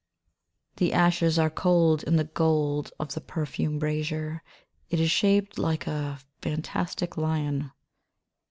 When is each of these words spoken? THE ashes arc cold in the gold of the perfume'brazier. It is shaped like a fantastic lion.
THE 0.77 0.93
ashes 0.93 1.37
arc 1.37 1.53
cold 1.53 2.01
in 2.05 2.15
the 2.15 2.23
gold 2.23 2.91
of 2.99 3.13
the 3.13 3.21
perfume'brazier. 3.21 4.41
It 4.89 4.99
is 4.99 5.11
shaped 5.11 5.59
like 5.59 5.85
a 5.85 6.17
fantastic 6.41 7.17
lion. 7.17 7.69